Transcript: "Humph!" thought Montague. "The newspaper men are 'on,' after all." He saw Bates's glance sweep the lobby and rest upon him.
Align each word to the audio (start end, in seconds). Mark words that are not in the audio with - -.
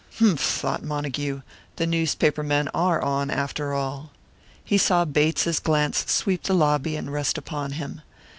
"Humph!" 0.17 0.39
thought 0.39 0.81
Montague. 0.83 1.43
"The 1.75 1.85
newspaper 1.85 2.41
men 2.41 2.69
are 2.69 2.99
'on,' 2.99 3.29
after 3.29 3.71
all." 3.75 4.09
He 4.65 4.79
saw 4.79 5.05
Bates's 5.05 5.59
glance 5.59 6.11
sweep 6.11 6.41
the 6.41 6.55
lobby 6.55 6.95
and 6.95 7.13
rest 7.13 7.37
upon 7.37 7.73
him. 7.73 8.01